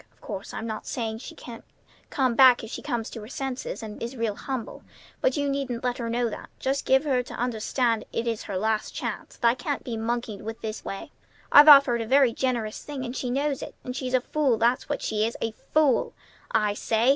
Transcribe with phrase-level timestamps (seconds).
[0.13, 1.63] Of course, I'm not saying she can't
[2.09, 4.81] come back if she comes to her senses, and is real humble;
[5.21, 6.49] but you needn't let her know that.
[6.57, 10.41] Just give her to understand it is her last chance, that I can't be monkeyed
[10.41, 11.11] with this way.
[11.51, 14.57] I've offered her a very generous thing, and she knows it, and she's a fool,
[14.57, 16.15] that's what she is, a fool
[16.49, 17.09] I say!"